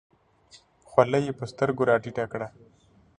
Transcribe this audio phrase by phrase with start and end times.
[0.89, 2.47] خولۍ یې په سترګو راټیټه کړه.